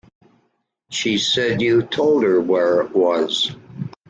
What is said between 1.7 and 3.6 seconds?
told her where it was.